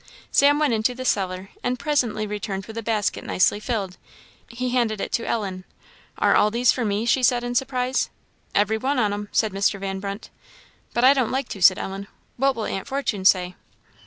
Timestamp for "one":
8.79-8.97